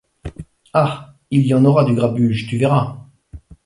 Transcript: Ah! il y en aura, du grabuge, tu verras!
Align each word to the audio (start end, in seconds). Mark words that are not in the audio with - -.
Ah! 0.73 1.13
il 1.29 1.45
y 1.45 1.53
en 1.53 1.63
aura, 1.63 1.85
du 1.85 1.93
grabuge, 1.93 2.47
tu 2.47 2.57
verras! 2.57 3.07